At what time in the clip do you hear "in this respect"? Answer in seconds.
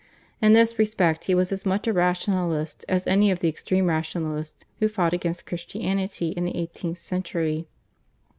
0.41-1.25